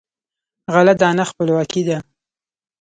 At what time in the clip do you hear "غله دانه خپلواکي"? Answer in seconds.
0.73-1.81